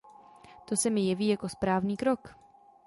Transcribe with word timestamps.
To 0.69 0.75
se 0.75 0.89
mi 0.89 1.01
jeví 1.09 1.27
jako 1.27 1.49
správný 1.49 1.97
krok. 1.97 2.35